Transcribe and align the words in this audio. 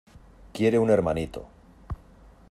quiere 0.51 0.77
un 0.79 0.89
hermanito. 0.89 1.45